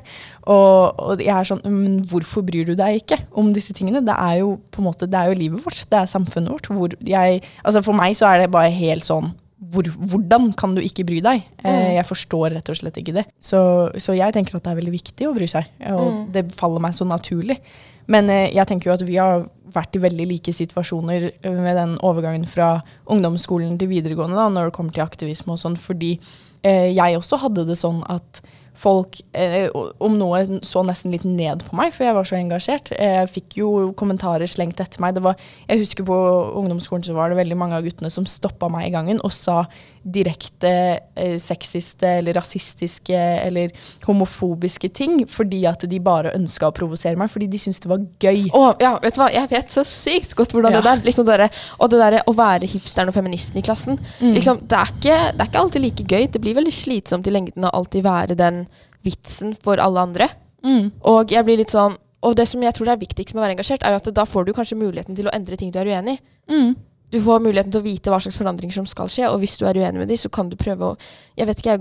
Og, 0.50 0.98
og 0.98 1.22
jeg 1.22 1.30
er 1.36 1.46
sånn 1.46 1.62
Men 1.70 2.00
hvorfor 2.10 2.42
bryr 2.48 2.66
du 2.66 2.74
deg 2.80 3.04
ikke 3.04 3.20
om 3.38 3.52
disse 3.54 3.76
tingene? 3.78 4.02
Det 4.08 4.16
er 4.18 4.40
jo 4.42 4.56
på 4.74 4.82
en 4.82 4.88
måte 4.90 5.06
Det 5.06 5.20
er 5.20 5.30
jo 5.30 5.38
livet 5.44 5.62
vårt. 5.68 5.84
Det 5.92 6.00
er 6.02 6.10
samfunnet 6.10 6.50
vårt. 6.56 6.72
Hvor 6.74 6.98
jeg 7.06 7.44
Altså, 7.62 7.84
for 7.86 7.94
meg 8.02 8.18
så 8.18 8.32
er 8.34 8.42
det 8.46 8.52
bare 8.58 8.74
helt 8.74 9.06
sånn 9.06 9.36
hvor, 9.72 9.86
hvordan 9.86 10.48
kan 10.58 10.72
du 10.74 10.82
ikke 10.82 11.04
bry 11.06 11.20
deg? 11.22 11.44
Eh, 11.62 11.70
Mm. 11.70 11.94
jeg 12.00 12.06
forstår 12.10 12.56
rett 12.56 12.70
og 12.74 12.76
slett 12.80 12.96
ikke 12.98 13.14
det. 13.14 13.28
Så, 13.40 13.60
så 14.02 14.16
jeg 14.18 14.34
tenker 14.34 14.58
at 14.58 14.64
det 14.66 14.72
er 14.72 14.80
veldig 14.80 14.94
viktig 14.96 15.28
å 15.30 15.36
bry 15.38 15.46
seg. 15.48 15.68
Og 15.94 16.02
Mm. 16.02 16.32
det 16.34 16.44
faller 16.58 16.82
meg 16.82 16.96
så 16.98 17.06
naturlig. 17.06 17.60
Men 18.08 18.30
eh, 18.30 18.50
jeg 18.56 18.68
tenker 18.70 18.90
jo 18.90 18.96
at 18.96 19.04
vi 19.06 19.20
har 19.20 19.46
vært 19.72 19.96
i 19.96 20.04
veldig 20.04 20.28
like 20.30 20.54
situasjoner 20.56 21.28
eh, 21.32 21.52
med 21.58 21.78
den 21.78 21.98
overgangen 22.06 22.48
fra 22.50 22.80
ungdomsskolen 23.12 23.78
til 23.80 23.92
videregående 23.92 24.40
da, 24.40 24.48
når 24.50 24.70
det 24.70 24.78
kommer 24.78 24.96
til 24.96 25.06
aktivisme 25.06 25.56
og 25.56 25.62
sånn, 25.62 25.78
fordi 25.80 26.16
eh, 26.64 26.90
jeg 26.92 27.20
også 27.20 27.42
hadde 27.46 27.68
det 27.70 27.80
sånn 27.80 28.02
at 28.12 28.42
folk, 28.78 29.20
eh, 29.34 29.70
om 30.00 30.18
noe, 30.18 30.60
så 30.66 30.82
nesten 30.86 31.12
litt 31.14 31.26
ned 31.28 31.64
på 31.68 31.76
meg, 31.78 31.94
for 31.94 32.08
jeg 32.08 32.16
var 32.18 32.28
så 32.28 32.38
engasjert. 32.40 32.92
Jeg 32.96 33.30
fikk 33.30 33.60
jo 33.60 33.70
kommentarer 34.00 34.50
slengt 34.50 34.80
etter 34.82 35.04
meg. 35.04 35.16
Det 35.18 35.24
var, 35.26 35.40
jeg 35.68 35.84
husker 35.84 36.08
på 36.08 36.18
ungdomsskolen 36.62 37.06
så 37.06 37.16
var 37.18 37.30
det 37.30 37.40
veldig 37.42 37.58
mange 37.60 37.78
av 37.78 37.86
guttene 37.86 38.12
som 38.14 38.26
stoppa 38.30 38.72
meg 38.72 38.88
i 38.88 38.94
gangen 38.96 39.22
og 39.22 39.34
sa 39.36 39.66
direkte 40.02 40.70
eh, 41.14 41.36
sexiste 41.38 42.10
eller 42.18 42.34
rasistiske 42.34 43.18
eller 43.18 43.70
homofobiske 44.08 44.90
ting, 44.98 45.28
fordi 45.30 45.62
at 45.70 45.86
de 45.90 46.00
bare 46.02 46.34
ønska 46.34 46.72
å 46.72 46.74
provosere 46.74 47.20
meg, 47.20 47.30
fordi 47.30 47.52
de 47.52 47.62
syntes 47.62 47.84
det 47.84 47.92
var 47.92 48.02
gøy. 48.24 48.48
Å, 48.50 48.64
ja, 48.82 48.96
vet 49.04 49.18
du 49.18 49.22
hva? 49.22 49.30
Jeg 49.36 49.52
vet 49.52 49.74
så 49.74 49.86
sykt 49.86 50.34
godt 50.40 50.56
hvordan 50.56 50.74
Ja. 50.74 50.82
det 50.82 50.90
der 50.90 51.06
liksom 51.06 51.26
der, 51.28 51.50
Og 51.78 51.90
det 51.92 52.00
derre 52.02 52.24
å 52.26 52.34
være 52.34 52.66
hipsteren 52.66 53.10
og 53.10 53.14
feministen 53.14 53.60
i 53.60 53.66
klassen. 53.66 54.00
Mm. 54.20 54.34
Liksom, 54.34 54.64
det, 54.66 54.78
er 54.78 54.96
ikke, 54.96 55.18
det 55.36 55.42
er 55.42 55.50
ikke 55.52 55.62
alltid 55.62 55.82
like 55.86 56.04
gøy. 56.08 56.28
Det 56.32 56.42
blir 56.42 56.58
veldig 56.58 56.74
slitsomt 56.74 57.28
i 57.28 57.34
lengden 57.36 57.66
å 57.68 57.74
alltid 57.74 58.04
være 58.04 58.38
den 58.40 58.61
vitsen 59.06 59.56
for 59.64 59.82
alle 59.82 60.06
andre. 60.08 60.30
Mm. 60.66 60.92
Og 61.10 61.34
jeg 61.34 61.46
blir 61.48 61.58
litt 61.58 61.74
sånn 61.74 61.96
Og 62.22 62.36
det 62.38 62.44
som 62.46 62.62
jeg 62.62 62.76
tror 62.78 62.92
er 62.92 63.00
viktigst 63.02 63.34
med 63.34 63.42
å 63.42 63.44
være 63.48 63.56
engasjert, 63.56 63.82
er 63.82 63.96
jo 63.96 63.98
at 63.98 64.08
da 64.14 64.28
får 64.30 64.44
du 64.46 64.52
kanskje 64.54 64.76
muligheten 64.78 65.16
til 65.18 65.26
å 65.26 65.32
endre 65.34 65.58
ting 65.58 65.72
du 65.74 65.80
er 65.82 65.88
uenig 65.90 66.20
i. 66.20 66.22
Mm. 66.54 66.76
Du 67.10 67.18
får 67.26 67.42
muligheten 67.42 67.74
til 67.74 67.82
å 67.82 67.88
vite 67.88 68.14
hva 68.14 68.20
slags 68.22 68.38
forandringer 68.38 68.76
som 68.76 68.86
skal 68.86 69.10
skje, 69.10 69.26
og 69.26 69.42
hvis 69.42 69.58
du 69.58 69.66
er 69.66 69.80
uenig 69.82 70.04
med 70.04 70.12
dem, 70.12 70.20
så 70.22 70.30
kan 70.30 70.52
du 70.52 70.54
prøve 70.56 70.92
å 70.92 71.00
Jeg 71.34 71.50
vet 71.50 71.64
ikke, 71.64 71.80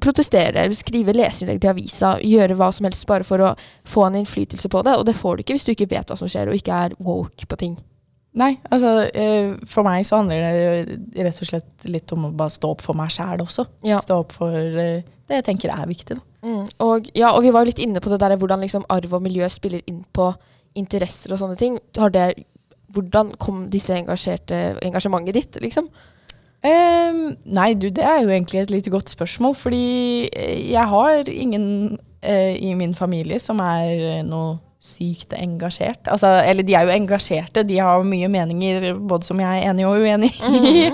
protestere, 0.00 0.64
eller 0.64 0.76
skrive 0.76 1.12
leserinnlegg 1.12 1.60
til 1.62 1.72
avisa, 1.72 2.16
gjøre 2.24 2.56
hva 2.58 2.70
som 2.72 2.88
helst 2.88 3.06
bare 3.08 3.26
for 3.26 3.44
å 3.44 3.52
få 3.88 4.06
en 4.06 4.20
innflytelse 4.22 4.70
på 4.72 4.82
det. 4.86 4.96
Og 4.96 5.06
det 5.06 5.16
får 5.18 5.36
du 5.36 5.44
ikke 5.44 5.56
hvis 5.58 5.68
du 5.68 5.74
ikke 5.74 5.90
vet 5.92 6.08
hva 6.08 6.18
som 6.18 6.30
skjer, 6.30 6.48
og 6.48 6.58
ikke 6.58 6.84
er 6.86 6.96
woke 7.04 7.48
på 7.48 7.60
ting. 7.60 7.76
Nei, 8.40 8.54
altså 8.72 8.94
eh, 9.12 9.52
for 9.68 9.84
meg 9.84 10.06
så 10.08 10.22
handler 10.22 10.40
det 10.40 11.24
rett 11.26 11.40
og 11.44 11.48
slett 11.50 11.84
litt 11.84 12.12
om 12.14 12.30
å 12.30 12.34
bare 12.36 12.54
stå 12.54 12.70
opp 12.72 12.84
for 12.84 12.96
meg 12.96 13.12
sjæl 13.12 13.42
også. 13.44 13.66
Ja. 13.84 13.98
Stå 14.00 14.22
opp 14.22 14.32
for 14.38 14.56
eh, 14.56 15.02
det 15.28 15.40
jeg 15.40 15.46
tenker 15.50 15.74
er 15.74 15.90
viktig. 15.90 16.16
Da. 16.16 16.24
Mm. 16.42 16.62
Og, 16.86 17.10
ja, 17.14 17.34
og 17.36 17.44
vi 17.44 17.52
var 17.52 17.64
jo 17.64 17.70
litt 17.70 17.82
inne 17.82 18.00
på 18.02 18.10
det 18.12 18.22
der 18.22 18.38
hvordan 18.40 18.64
liksom 18.64 18.86
arv 18.92 19.18
og 19.18 19.22
miljø 19.24 19.48
spiller 19.52 19.84
inn 19.90 20.00
på 20.16 20.30
interesser 20.78 21.34
og 21.34 21.42
sånne 21.42 21.58
ting. 21.60 21.76
Har 21.98 22.14
det, 22.14 22.46
hvordan 22.96 23.34
kom 23.42 23.66
disse 23.72 23.94
engasjementet 24.00 25.36
ditt, 25.36 25.60
liksom? 25.60 25.92
Um, 26.62 27.32
nei, 27.50 27.72
du, 27.74 27.88
det 27.90 28.04
er 28.06 28.20
jo 28.22 28.30
egentlig 28.30 28.60
et 28.62 28.70
litt 28.70 28.88
godt 28.90 29.10
spørsmål, 29.10 29.56
fordi 29.58 30.28
eh, 30.30 30.70
jeg 30.70 30.84
har 30.92 31.28
ingen 31.28 31.64
uh, 31.98 32.52
i 32.54 32.70
min 32.78 32.94
familie 32.94 33.40
som 33.42 33.58
er 33.64 33.90
eh, 33.98 34.20
noe 34.22 34.60
sykt 34.82 35.34
engasjert. 35.36 36.08
Altså, 36.10 36.26
eller 36.42 36.66
de 36.66 36.74
er 36.74 36.88
jo 36.88 36.96
engasjerte, 36.96 37.62
de 37.68 37.78
har 37.78 38.02
mye 38.06 38.30
meninger 38.32 38.88
både 38.98 39.28
som 39.28 39.38
jeg 39.38 39.60
er 39.60 39.70
enig 39.70 39.86
og 39.86 40.02
uenig 40.02 40.32
i. 40.42 40.88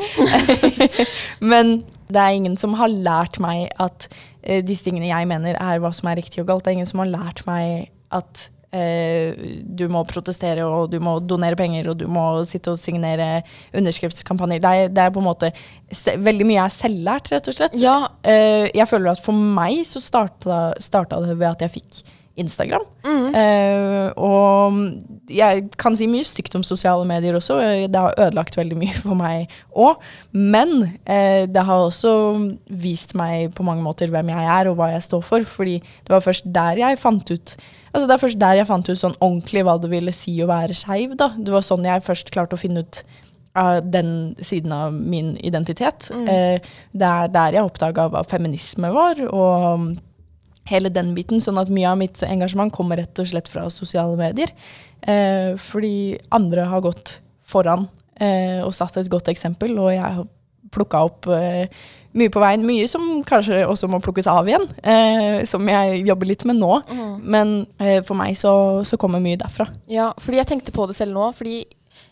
Men 1.52 1.78
det 2.12 2.21
er 2.21 2.37
ingen 2.37 2.59
som 2.61 2.76
har 2.76 2.92
lært 2.92 3.40
meg 3.40 3.71
at 3.80 4.11
uh, 4.12 4.61
disse 4.64 4.85
tingene 4.85 5.09
jeg 5.09 5.30
mener 5.30 5.57
er 5.57 5.80
hva 5.80 5.92
som 5.97 6.11
er 6.11 6.21
riktig 6.21 6.42
og 6.42 6.50
galt. 6.50 6.66
Det 6.66 6.75
er 6.75 6.80
ingen 6.83 6.90
som 6.90 7.00
har 7.00 7.09
lært 7.14 7.40
meg 7.49 7.88
at 8.12 8.45
uh, 8.76 9.49
du 9.64 9.87
må 9.88 10.04
protestere 10.12 10.68
og 10.68 10.92
du 10.92 10.99
må 11.00 11.16
donere 11.25 11.57
penger 11.57 11.88
og 11.88 11.97
du 12.02 12.04
må 12.12 12.26
sitte 12.50 12.76
og 12.76 12.83
signere 12.83 13.40
underskriftskampanjer. 13.73 14.61
Det 14.66 14.75
er, 14.75 14.92
det 14.92 15.07
er 15.07 15.16
på 15.16 15.25
en 15.25 15.30
måte 15.30 15.52
Veldig 16.28 16.45
mye 16.45 16.61
er 16.68 16.76
selvlært, 16.76 17.33
rett 17.33 17.49
og 17.49 17.57
slett. 17.57 17.80
Ja. 17.80 17.97
Uh, 18.21 18.68
jeg 18.68 18.88
føler 18.92 19.14
at 19.16 19.25
for 19.25 19.33
meg 19.33 19.80
så 19.88 20.04
starta, 20.04 20.75
starta 20.76 21.25
det 21.25 21.40
ved 21.40 21.54
at 21.54 21.64
jeg 21.64 21.78
fikk 21.80 22.04
Instagram. 22.40 22.85
Mm. 23.04 23.28
Uh, 23.35 24.09
og 24.16 25.33
jeg 25.33 25.66
kan 25.80 25.97
si 25.99 26.09
mye 26.11 26.26
stygt 26.26 26.57
om 26.59 26.64
sosiale 26.66 27.07
medier 27.09 27.37
også. 27.38 27.59
Det 27.90 28.02
har 28.04 28.16
ødelagt 28.16 28.59
veldig 28.59 28.78
mye 28.78 28.99
for 29.02 29.18
meg 29.18 29.52
òg. 29.76 30.04
Men 30.33 30.76
uh, 30.87 31.45
det 31.49 31.66
har 31.71 31.88
også 31.88 32.12
vist 32.68 33.16
meg 33.18 33.52
på 33.57 33.66
mange 33.66 33.85
måter 33.85 34.12
hvem 34.12 34.33
jeg 34.35 34.52
er 34.59 34.71
og 34.71 34.78
hva 34.80 34.92
jeg 34.95 35.07
står 35.09 35.26
for. 35.26 35.49
Fordi 35.59 35.78
det 35.83 36.14
var 36.14 36.25
først 36.25 36.49
der 36.54 36.85
jeg 36.85 37.02
fant 37.02 37.35
ut 37.35 37.59
Altså 37.88 38.04
det 38.04 38.14
er 38.14 38.21
først 38.21 38.38
der 38.40 38.59
jeg 38.59 38.68
fant 38.68 38.88
ut 38.90 38.99
sånn 39.00 39.14
ordentlig 39.16 39.62
hva 39.64 39.78
det 39.80 39.88
ville 39.88 40.12
si 40.12 40.35
å 40.45 40.49
være 40.50 40.76
skeiv. 40.76 41.14
Det 41.16 41.49
var 41.50 41.64
sånn 41.64 41.87
jeg 41.88 42.04
først 42.04 42.28
klarte 42.35 42.59
å 42.59 42.61
finne 42.61 42.83
ut 42.85 43.00
av 43.59 43.80
den 43.90 44.37
siden 44.45 44.73
av 44.73 44.92
min 44.95 45.37
identitet. 45.37 46.09
Mm. 46.12 46.28
Eh, 46.28 46.68
det 46.92 47.09
er 47.09 47.33
der 47.35 47.59
jeg 47.59 47.66
oppdaga 47.66 48.09
hva 48.12 48.25
feminisme 48.28 48.92
var, 48.95 49.21
og 49.28 49.88
hele 50.68 50.92
den 50.92 51.14
biten. 51.16 51.42
Sånn 51.42 51.60
at 51.60 51.72
mye 51.72 51.90
av 51.90 52.00
mitt 52.00 52.22
engasjement 52.26 52.72
kommer 52.75 53.00
rett 53.00 53.22
og 53.22 53.30
slett 53.30 53.50
fra 53.50 53.66
sosiale 53.72 54.18
medier. 54.20 54.52
Eh, 55.02 55.54
fordi 55.60 56.18
andre 56.34 56.66
har 56.68 56.84
gått 56.84 57.18
foran 57.48 57.87
eh, 58.20 58.60
og 58.64 58.75
satt 58.76 58.98
et 59.00 59.10
godt 59.10 59.30
eksempel, 59.32 59.76
og 59.78 59.92
jeg 59.94 60.02
har 60.02 60.26
plukka 60.75 61.00
opp 61.06 61.28
eh, 61.32 61.70
mye 62.18 62.32
på 62.32 62.42
veien. 62.42 62.66
Mye 62.66 62.88
som 62.90 63.06
kanskje 63.26 63.62
også 63.68 63.88
må 63.90 64.00
plukkes 64.04 64.28
av 64.30 64.48
igjen, 64.48 64.66
eh, 64.82 65.44
som 65.48 65.64
jeg 65.70 66.02
jobber 66.08 66.30
litt 66.30 66.44
med 66.48 66.60
nå. 66.60 66.72
Mm. 66.88 67.14
Men 67.22 67.54
eh, 67.80 68.00
for 68.06 68.18
meg 68.18 68.37
så, 68.40 68.52
så 68.88 68.98
kommer 69.00 69.22
mye 69.25 69.40
derfra. 69.40 69.68
Ja, 69.90 70.10
fordi 70.20 70.42
jeg 70.42 70.50
tenkte 70.52 70.75
på 70.76 70.88
det 70.90 70.98
selv 70.98 71.16
nå. 71.16 71.30
Fordi 71.37 71.62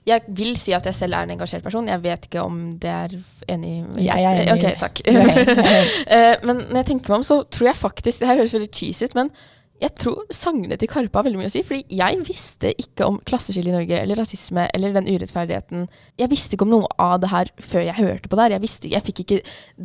jeg 0.06 0.22
vil 0.38 0.54
si 0.58 0.74
at 0.76 0.86
jeg 0.86 0.94
selv 0.94 1.16
er 1.18 1.26
en 1.26 1.34
engasjert 1.34 1.64
person. 1.66 1.88
Jeg 1.90 2.02
vet 2.04 2.28
ikke 2.28 2.44
om 2.46 2.60
det 2.82 2.90
er 2.92 3.16
enig 3.50 3.72
Jeg 4.04 4.22
er 4.22 4.40
enig 4.42 4.46
i 4.46 4.54
Ok, 4.54 4.80
takk. 4.80 5.02
Eh, 6.06 6.36
men 6.46 6.60
når 6.68 6.80
jeg 6.80 6.86
tenker 6.92 7.10
meg 7.10 7.20
om, 7.20 7.24
så 7.26 7.40
tror 7.50 7.66
jeg 7.66 7.76
faktisk 7.76 8.20
Det 8.20 8.28
her 8.28 8.38
høres 8.38 8.54
veldig 8.54 8.68
cheesy 8.72 9.08
ut, 9.08 9.16
men 9.18 9.30
jeg 9.76 9.92
tror 10.00 10.22
sangene 10.32 10.78
til 10.80 10.88
Karpe 10.88 11.18
har 11.18 11.26
veldig 11.26 11.40
mye 11.40 11.50
å 11.50 11.52
si. 11.52 11.60
Fordi 11.66 11.98
jeg 11.98 12.20
visste 12.24 12.72
ikke 12.80 13.08
om 13.10 13.18
klasseskille 13.28 13.68
i 13.68 13.74
Norge, 13.74 13.98
eller 14.00 14.20
rasisme, 14.20 14.64
eller 14.74 14.94
den 14.96 15.08
urettferdigheten. 15.10 15.84
Jeg 16.20 16.32
visste 16.32 16.56
ikke 16.56 16.64
om 16.64 16.72
noe 16.72 16.88
av 17.02 17.18
det 17.20 17.30
her 17.32 17.50
før 17.60 17.84
jeg 17.84 17.96
hørte 17.98 18.30
på 18.30 18.38
det 18.38 18.46
her. 18.46 18.54
Jeg, 18.56 18.64
visste, 18.64 18.90
jeg 18.92 19.04
fikk 19.04 19.22
ikke 19.24 19.40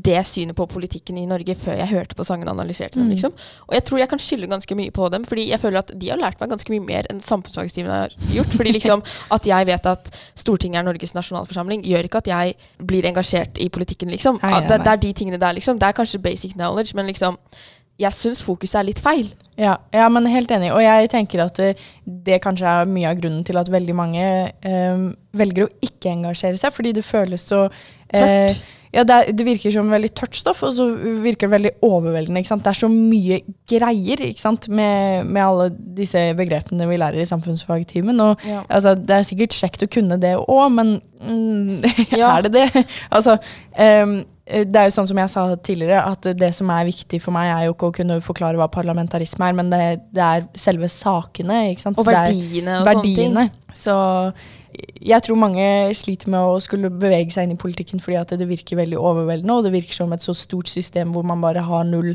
det 0.07 0.21
synet 0.29 0.55
på 0.55 0.67
politikken 0.71 1.19
i 1.19 1.25
Norge 1.29 1.55
før 1.59 1.81
jeg 1.81 1.91
hørte 1.91 2.15
på 2.15 2.27
sangene 2.27 2.53
og 2.53 2.59
analyserte 2.59 2.99
dem. 2.99 3.09
Mm. 3.09 3.15
liksom. 3.17 3.35
Og 3.67 3.75
jeg 3.75 3.85
tror 3.89 4.01
jeg 4.03 4.11
kan 4.13 4.23
skylde 4.23 4.51
ganske 4.53 4.79
mye 4.79 4.95
på 4.95 5.09
dem, 5.11 5.27
fordi 5.27 5.49
jeg 5.49 5.63
føler 5.63 5.81
at 5.83 5.91
de 5.91 6.13
har 6.13 6.21
lært 6.21 6.39
meg 6.39 6.53
ganske 6.53 6.75
mye 6.75 6.85
mer 6.87 7.11
enn 7.11 7.19
samfunnsfagstimen 7.25 7.91
har 7.91 8.15
gjort. 8.31 8.55
Fordi 8.55 8.75
liksom 8.77 9.03
at 9.35 9.51
jeg 9.51 9.69
vet 9.71 9.91
at 9.91 10.13
Stortinget 10.39 10.81
er 10.81 10.87
Norges 10.87 11.15
nasjonalforsamling, 11.17 11.83
gjør 11.87 12.07
ikke 12.07 12.23
at 12.23 12.31
jeg 12.31 12.55
blir 12.87 13.05
engasjert 13.09 13.59
i 13.59 13.67
politikken, 13.73 14.11
liksom. 14.13 14.39
Det, 14.39 14.79
det 14.85 14.95
er 14.95 15.03
de 15.03 15.13
tingene 15.17 15.41
der, 15.41 15.59
liksom. 15.59 15.79
Det 15.81 15.89
er 15.89 15.99
kanskje 15.99 16.23
basic 16.23 16.55
knowledge, 16.55 16.95
men 16.95 17.11
liksom 17.11 17.37
jeg 18.01 18.17
syns 18.17 18.43
fokuset 18.47 18.79
er 18.81 18.89
litt 18.89 19.01
feil. 19.03 19.31
Ja, 19.59 19.75
ja, 19.93 20.07
men 20.09 20.25
helt 20.31 20.51
enig. 20.53 20.71
Og 20.73 20.81
jeg 20.81 21.09
tenker 21.11 21.43
at 21.45 21.59
det, 21.59 21.71
det 22.25 22.39
kanskje 22.43 22.69
er 22.69 22.89
mye 22.89 23.09
av 23.11 23.19
grunnen 23.19 23.45
til 23.45 23.59
at 23.61 23.69
veldig 23.71 23.95
mange 23.97 24.27
eh, 24.49 25.07
velger 25.37 25.67
å 25.67 25.73
ikke 25.85 26.13
engasjere 26.15 26.57
seg, 26.59 26.73
fordi 26.73 26.95
det 26.97 27.05
føles 27.05 27.43
så 27.51 27.65
eh, 28.15 28.55
ja, 28.91 29.05
det, 29.07 29.15
er, 29.15 29.29
det 29.37 29.45
virker 29.47 29.71
som 29.71 29.91
veldig 29.91 30.09
tørt 30.19 30.35
stoff, 30.35 30.63
og 30.67 30.73
så 30.75 30.87
virker 31.23 31.47
det 31.47 31.53
veldig 31.53 31.71
overveldende. 31.87 32.41
Det 32.43 32.71
er 32.73 32.79
så 32.81 32.89
mye 32.91 33.37
greier? 33.71 34.23
Med, 34.67 35.29
med 35.29 35.43
alle 35.45 35.69
disse 35.99 36.25
begrepene 36.35 36.89
vi 36.89 36.99
lærer 36.99 37.23
i 37.23 37.29
samfunnsfagtimen. 37.29 38.19
Og 38.19 38.43
Ja. 38.47 38.63
altså, 38.67 38.95
det 38.99 39.15
er 39.15 39.27
sikkert 39.27 39.55
kjekt 39.55 39.85
å 39.87 39.91
kunne 39.91 40.19
det 40.19 40.33
òg, 40.41 40.67
men 40.75 40.97
mm, 41.21 41.87
Ja. 42.19 42.33
er 42.37 42.49
det 42.49 42.53
det? 42.57 42.85
altså, 43.15 43.37
ehm, 43.79 44.23
det 44.51 44.79
er 44.79 44.87
jo 44.89 44.93
sånn 44.95 45.07
som 45.09 45.19
jeg 45.21 45.31
sa 45.31 45.43
tidligere, 45.63 46.01
at 46.11 46.25
det 46.37 46.51
som 46.57 46.69
er 46.73 46.87
viktig 46.89 47.21
for 47.23 47.35
meg, 47.35 47.49
er 47.53 47.67
jo 47.67 47.75
ikke 47.75 47.91
å 47.91 47.95
kunne 47.95 48.17
forklare 48.23 48.59
hva 48.59 48.67
parlamentarisme 48.71 49.47
er, 49.47 49.57
men 49.57 49.71
det, 49.71 49.83
det 50.15 50.23
er 50.25 50.47
selve 50.59 50.89
sakene. 50.91 51.63
ikke 51.71 51.85
sant? 51.85 52.01
Og 52.01 52.07
verdiene 52.07 52.81
og 52.81 52.89
verdiene 52.89 53.45
sånne 53.45 53.47
ting. 53.47 53.77
Så 53.77 53.95
jeg 55.01 55.23
tror 55.25 55.39
mange 55.39 55.65
sliter 55.97 56.31
med 56.31 56.51
å 56.51 56.59
skulle 56.63 56.91
bevege 56.93 57.33
seg 57.33 57.47
inn 57.47 57.55
i 57.55 57.59
politikken 57.59 58.01
fordi 58.03 58.19
at 58.19 58.33
det 58.39 58.47
virker 58.49 58.79
veldig 58.79 58.99
overveldende, 58.99 59.57
og 59.57 59.67
det 59.67 59.75
virker 59.75 59.97
som 59.97 60.11
et 60.15 60.23
så 60.23 60.35
stort 60.37 60.71
system 60.71 61.13
hvor 61.15 61.25
man 61.27 61.43
bare 61.43 61.63
har 61.65 61.87
null, 61.87 62.13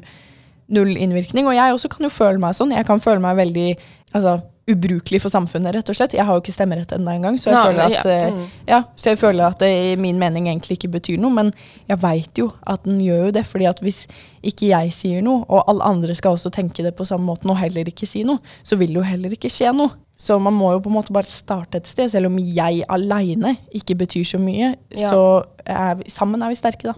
null 0.73 0.93
innvirkning. 0.95 1.49
Og 1.49 1.57
jeg 1.57 1.77
også 1.77 1.91
kan 1.93 2.09
jo 2.09 2.13
føle 2.13 2.43
meg 2.43 2.57
sånn. 2.59 2.75
Jeg 2.77 2.89
kan 2.89 3.03
føle 3.03 3.23
meg 3.23 3.41
veldig 3.41 3.69
altså, 4.13 4.39
ubrukelig 4.67 5.21
for 5.23 5.31
samfunnet, 5.31 5.77
rett 5.77 5.91
og 5.93 5.95
slett. 5.95 6.17
Jeg 6.17 6.27
har 6.27 6.35
jo 6.35 6.43
ikke 6.43 6.55
stemmerett 6.55 6.91
ennå 6.97 7.13
engang, 7.13 7.37
så 7.39 7.53
jeg 7.53 7.77
Nei, 7.77 7.85
at 7.85 7.93
ja, 7.95 8.15
eh, 8.27 8.33
mm. 8.35 8.47
ja, 8.67 8.81
så 8.99 9.13
jeg 9.13 9.21
føler 9.21 9.47
at 9.47 9.61
det 9.63 9.69
i 9.71 9.93
min 10.01 10.19
mening 10.19 10.49
egentlig 10.51 10.75
ikke 10.81 10.91
betyr 10.97 11.21
noe, 11.23 11.31
men 11.37 11.53
jeg 11.87 12.01
veit 12.03 12.41
jo 12.41 12.49
at 12.67 12.83
den 12.83 12.99
gjør 13.05 13.29
jo 13.29 13.37
det. 13.39 13.45
fordi 13.47 13.69
at 13.71 13.83
hvis 13.85 14.01
ikke 14.43 14.73
jeg 14.73 14.91
sier 14.97 15.23
noe, 15.23 15.45
og 15.47 15.71
alle 15.71 15.87
andre 15.87 16.17
skal 16.19 16.35
også 16.35 16.51
tenke 16.51 16.83
det 16.83 16.97
på 16.99 17.07
samme 17.07 17.29
måten 17.31 17.53
og 17.55 17.61
heller 17.61 17.87
ikke 17.87 18.09
si 18.11 18.25
noe, 18.27 18.43
så 18.67 18.79
vil 18.81 18.91
det 18.91 18.99
jo 18.99 19.07
heller 19.07 19.39
ikke 19.39 19.53
skje 19.53 19.71
noe. 19.77 19.95
Så 20.19 20.39
man 20.41 20.57
må 20.57 20.73
jo 20.73 20.81
på 20.81 20.89
en 20.91 20.97
måte 20.97 21.13
bare 21.13 21.29
starte 21.29 21.77
et 21.77 21.87
sted. 21.87 22.09
Selv 22.09 22.31
om 22.31 22.39
jeg 22.41 22.83
aleine 22.89 23.53
ikke 23.77 23.95
betyr 24.01 24.25
så 24.25 24.41
mye, 24.41 24.75
Ja. 24.97 25.11
så 25.13 25.45
er 25.67 25.95
vi, 26.01 26.11
sammen 26.11 26.43
er 26.43 26.49
vi 26.49 26.57
sterke, 26.57 26.91
da. 26.91 26.95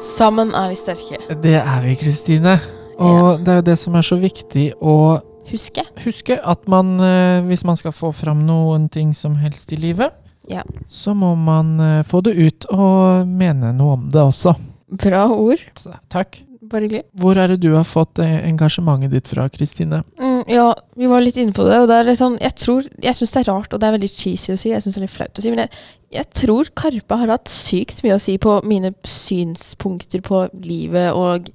Sammen 0.00 0.54
er 0.54 0.68
vi 0.70 0.78
sterke. 0.78 1.18
Det 1.42 1.56
er 1.58 1.80
vi, 1.82 1.94
Kristine. 1.98 2.60
Og 2.96 3.40
det 3.44 3.48
er 3.48 3.56
jo 3.60 3.66
det 3.66 3.78
som 3.78 3.94
er 3.98 4.04
så 4.06 4.16
viktig 4.16 4.70
å 4.80 5.18
Huske. 5.50 5.82
huske 6.04 6.38
at 6.42 6.66
man, 6.68 6.96
eh, 7.00 7.42
hvis 7.46 7.64
man 7.64 7.76
skal 7.76 7.92
få 7.92 8.12
fram 8.14 8.44
noen 8.46 8.88
ting 8.90 9.12
som 9.14 9.36
helst 9.36 9.72
i 9.72 9.76
livet, 9.76 10.12
Ja. 10.48 10.62
så 10.86 11.14
må 11.14 11.34
man 11.36 11.78
eh, 11.80 12.02
få 12.02 12.22
det 12.22 12.36
ut 12.36 12.66
og 12.70 13.26
mene 13.26 13.72
noe 13.74 13.92
om 13.98 14.10
det 14.10 14.20
også. 14.22 14.54
Bra 14.90 15.26
ord. 15.34 15.58
Takk. 16.08 16.42
Bare 16.70 16.82
hyggelig. 16.86 17.02
Hvor 17.20 17.38
er 17.38 17.48
det 17.52 17.60
du 17.62 17.68
har 17.74 17.84
fått 17.86 18.18
eh, 18.18 18.36
engasjementet 18.48 19.10
ditt 19.12 19.28
fra, 19.30 19.48
Kristine? 19.52 20.02
Mm, 20.18 20.42
ja, 20.50 20.66
vi 20.96 21.06
var 21.10 21.20
litt 21.22 21.36
inne 21.38 21.52
på 21.56 21.64
det. 21.68 21.78
Og 21.82 21.88
det 21.90 21.94
er 22.00 22.08
litt 22.10 22.18
sånn, 22.20 22.38
jeg 22.42 22.54
tror, 22.58 22.88
jeg 23.02 23.14
syns 23.18 23.32
det 23.36 23.42
er 23.44 23.50
rart, 23.52 23.72
og 23.72 23.80
det 23.82 23.86
er 23.88 23.96
veldig 23.98 24.10
cheesy 24.12 24.52
å 24.54 24.58
si, 24.58 24.70
jeg 24.72 24.82
synes 24.82 24.94
det 24.98 25.02
er 25.02 25.06
litt 25.06 25.16
flaut 25.16 25.38
å 25.38 25.44
si, 25.44 25.52
men 25.54 25.64
jeg, 25.64 25.70
jeg 26.18 26.30
tror 26.42 26.70
Karpe 26.82 27.18
har 27.22 27.34
hatt 27.36 27.48
sykt 27.52 28.02
mye 28.06 28.16
å 28.18 28.22
si 28.22 28.36
på 28.42 28.58
mine 28.66 28.92
synspunkter 29.06 30.22
på 30.26 30.46
livet 30.64 31.12
og 31.16 31.50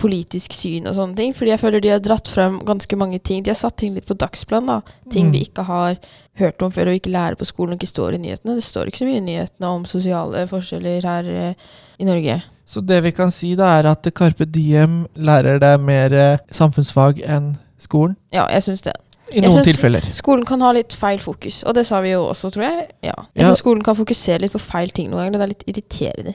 politisk 0.00 0.52
syn 0.56 0.88
og 0.90 0.96
sånne 0.96 1.14
ting. 1.18 1.34
Fordi 1.36 1.52
jeg 1.52 1.60
føler 1.62 1.82
de 1.84 1.92
har 1.94 2.00
dratt 2.02 2.26
frem 2.30 2.56
ganske 2.66 2.96
mange 2.98 3.20
ting. 3.22 3.44
De 3.46 3.52
har 3.52 3.58
satt 3.58 3.76
ting 3.78 3.94
litt 3.94 4.08
på 4.08 4.16
dagsplan. 4.18 4.66
da. 4.66 4.80
Ting 5.10 5.28
Mm. 5.28 5.32
vi 5.32 5.44
ikke 5.46 5.62
har 5.68 5.96
hørt 6.40 6.62
om 6.62 6.72
før 6.72 6.88
og 6.90 6.98
ikke 6.98 7.12
lærer 7.14 7.36
på 7.38 7.46
skolen 7.46 7.74
og 7.74 7.78
ikke 7.78 7.92
står 7.92 8.14
i 8.14 8.18
nyhetene. 8.18 8.56
Det 8.56 8.64
står 8.64 8.88
ikke 8.90 8.98
så 9.04 9.06
mye 9.06 9.20
i 9.22 9.28
nyhetene 9.28 9.66
om 9.70 9.84
sosiale 9.84 10.46
forskjeller 10.50 11.02
her 11.06 11.24
eh, 11.30 11.54
i 12.00 12.04
Norge. 12.04 12.42
Så 12.66 12.80
det 12.80 13.02
vi 13.04 13.12
kan 13.12 13.30
si, 13.34 13.54
da, 13.58 13.74
er 13.78 13.90
at 13.90 14.06
Carpe 14.16 14.46
Diem 14.48 15.02
lærer 15.16 15.58
deg 15.60 15.80
mer 15.84 16.12
eh, 16.16 16.38
samfunnsfag 16.50 17.20
enn 17.26 17.54
skolen? 17.78 18.16
Ja, 18.32 18.46
jeg 18.52 18.62
syns 18.68 18.82
det. 18.86 18.94
I 19.32 19.40
Jeg 19.40 19.48
noen 19.48 19.64
tilfeller. 19.64 20.04
Skolen 20.12 20.44
kan 20.48 20.60
ha 20.60 20.70
litt 20.76 20.92
feil 20.92 21.18
fokus, 21.20 21.62
og 21.64 21.74
det 21.76 21.86
sa 21.88 22.00
vi 22.04 22.10
jo 22.12 22.26
også, 22.28 22.50
tror 22.52 22.64
jeg. 22.66 22.88
Ja. 23.02 23.14
Jeg 23.34 23.42
Ja. 23.42 23.46
synes 23.48 23.58
skolen 23.64 23.82
kan 23.84 23.96
fokusere 23.96 24.40
litt 24.44 24.52
på 24.52 24.60
feil 24.60 24.90
ting 24.90 25.10
noen 25.10 25.32
ganger. 25.32 25.38
Det 25.38 25.42
er 25.42 25.52
litt 25.54 25.64
irriterende. 25.68 26.34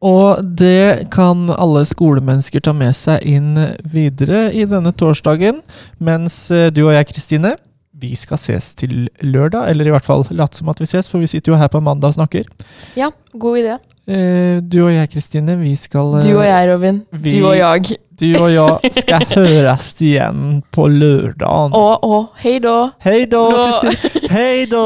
Og 0.00 0.44
det 0.58 1.08
kan 1.10 1.48
alle 1.50 1.80
skolemennesker 1.88 2.62
ta 2.62 2.70
med 2.76 2.94
seg 2.94 3.24
inn 3.26 3.56
videre 3.82 4.44
i 4.54 4.62
denne 4.70 4.92
torsdagen. 4.94 5.58
Mens 5.98 6.36
eh, 6.54 6.68
du 6.70 6.84
og 6.86 6.92
jeg, 6.94 7.08
Kristine, 7.10 7.56
vi 7.98 8.12
skal 8.14 8.38
ses 8.38 8.74
til 8.78 9.08
lørdag. 9.26 9.66
Eller 9.72 9.88
i 9.90 9.90
hvert 9.90 10.06
fall 10.06 10.22
late 10.30 10.60
som 10.60 10.70
at 10.70 10.78
vi 10.78 10.86
ses, 10.86 11.10
for 11.10 11.18
vi 11.18 11.26
sitter 11.26 11.50
jo 11.50 11.58
her 11.58 11.66
på 11.72 11.82
mandag 11.82 12.12
og 12.12 12.18
snakker. 12.20 12.46
Ja, 12.94 13.10
god 13.34 13.58
idé. 13.58 13.78
Eh, 14.08 14.60
Du 14.64 14.78
og 14.86 14.92
jeg, 14.94 15.10
Kristine, 15.12 15.58
vi 15.60 15.74
skal 15.76 16.14
eh, 16.18 16.22
Du 16.24 16.38
og 16.38 16.44
jeg, 16.46 16.68
Robin. 16.72 17.02
vi- 17.12 17.38
Du 17.40 17.46
og 17.46 17.56
jeg. 17.58 17.96
Du 18.18 18.24
og 18.42 18.50
jeg 18.50 18.90
skal 18.96 19.22
høres 19.36 19.92
igjen 20.02 20.62
på 20.74 20.88
lørdag. 20.90 21.70
Å, 21.70 21.84
å. 22.02 22.16
hei 22.42 22.56
da. 22.58 22.90
Hei 23.04 23.26
da. 23.30 23.42
Kristine. 23.54 24.26
Hei. 24.32 24.64
Da. 24.66 24.80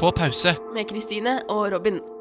På 0.00 0.10
pause. 0.10 0.56
med 0.74 0.88
Kristine 0.88 1.40
og 1.48 1.72
Robin. 1.72 2.15